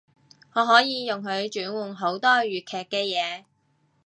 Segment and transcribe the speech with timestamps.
[0.55, 3.43] 我可以用佢轉換好多粵劇嘅嘢